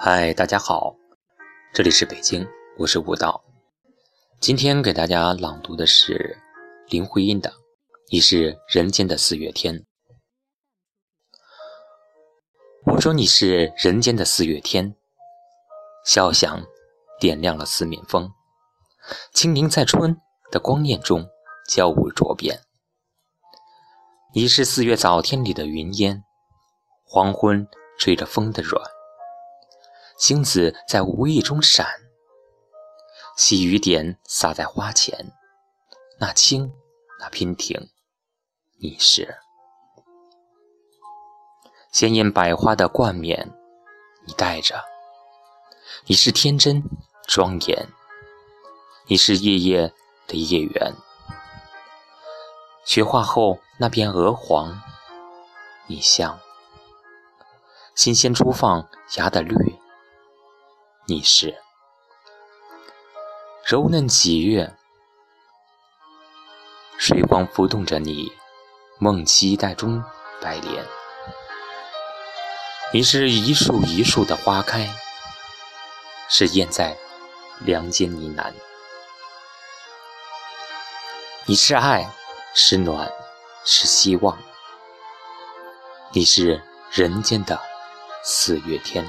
[0.00, 0.94] 嗨，大家好，
[1.74, 2.48] 这里是北京，
[2.78, 3.44] 我是武道。
[4.40, 6.38] 今天给大家朗读的是
[6.88, 7.50] 林徽因的
[8.10, 9.74] 《你是人间的四月天》。
[12.90, 14.96] 我说你是人间的四月天，
[16.04, 16.66] 笑响
[17.20, 18.32] 点亮了四面风，
[19.32, 20.20] 清明在春
[20.50, 21.28] 的光艳中
[21.68, 22.64] 交舞着变。
[24.34, 26.24] 你是四月早天里的云烟，
[27.04, 28.82] 黄昏吹着风的软。
[30.18, 31.86] 星子在无意中闪，
[33.36, 35.32] 细雨点洒在花前，
[36.18, 36.72] 那轻，
[37.20, 37.90] 那娉婷，
[38.80, 39.38] 你是
[41.90, 43.50] 鲜艳百花的冠冕，
[44.26, 44.84] 你戴着，
[46.04, 46.82] 你是天真
[47.26, 47.88] 庄严，
[49.06, 49.92] 你是夜夜
[50.26, 50.92] 的夜圆，
[52.84, 54.80] 雪化后那片鹅黄，
[55.86, 56.38] 你像
[57.94, 58.86] 新鲜初放
[59.16, 59.56] 芽的绿。
[61.06, 61.56] 你是
[63.64, 64.76] 柔嫩几月，
[66.98, 68.30] 水光浮动着你
[68.98, 70.04] 梦期待中
[70.38, 70.84] 白莲。
[72.90, 74.88] 你是一树一树的花开，
[76.30, 76.96] 是燕在
[77.60, 78.50] 梁间呢喃。
[81.44, 82.10] 你是爱，
[82.54, 83.12] 是暖，
[83.62, 84.38] 是希望。
[86.12, 87.60] 你是人间的
[88.24, 89.04] 四月天。